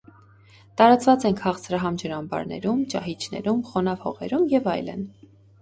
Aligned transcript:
Տարածված 0.79 1.25
են 1.29 1.35
քաղցրահամ 1.41 1.99
ջրամբարներում, 2.03 2.81
ճահիճներում, 2.95 3.63
խոնավ 3.71 4.03
հողերում 4.07 4.49
և 4.59 4.75
այլն։ 4.77 5.07